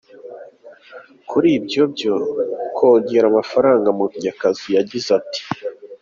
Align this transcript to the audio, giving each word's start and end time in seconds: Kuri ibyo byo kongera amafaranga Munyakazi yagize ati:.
Kuri 1.29 1.47
ibyo 1.57 1.83
byo 1.93 2.13
kongera 2.77 3.25
amafaranga 3.31 3.87
Munyakazi 3.97 4.67
yagize 4.77 5.09
ati:. 5.19 5.41